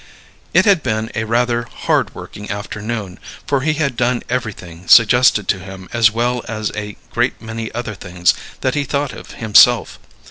It 0.51 0.65
had 0.65 0.81
been 0.81 1.11
a 1.13 1.25
rather 1.25 1.61
hard 1.71 2.15
working 2.15 2.49
afternoon, 2.49 3.19
for 3.45 3.61
he 3.61 3.73
had 3.73 3.95
done 3.95 4.23
everything 4.29 4.87
suggested 4.87 5.47
to 5.49 5.59
him 5.59 5.87
as 5.93 6.09
well 6.09 6.43
as 6.47 6.71
a 6.75 6.97
great 7.11 7.39
many 7.39 7.71
other 7.73 7.93
things 7.93 8.33
that 8.61 8.73
he 8.73 8.83
thought 8.83 9.13
of 9.13 9.33
himself. 9.33 9.99